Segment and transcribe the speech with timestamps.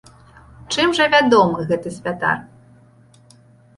[0.75, 2.37] Чым жа вядомы гэты святар?